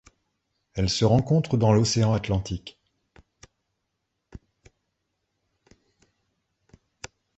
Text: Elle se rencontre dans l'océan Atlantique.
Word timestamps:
Elle 0.73 0.89
se 0.89 1.05
rencontre 1.05 1.57
dans 1.57 1.73
l'océan 1.73 2.11
Atlantique. 2.15 2.79